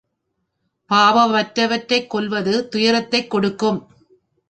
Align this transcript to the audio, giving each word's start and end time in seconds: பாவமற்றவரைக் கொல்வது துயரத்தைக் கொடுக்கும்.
பாவமற்றவரைக் 0.89 2.07
கொல்வது 2.07 2.67
துயரத்தைக் 2.67 3.29
கொடுக்கும். 3.29 3.87